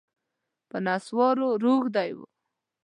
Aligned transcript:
په 0.69 0.77
نسوارو 0.85 1.47
روږدی 1.63 2.09
و 2.15 2.19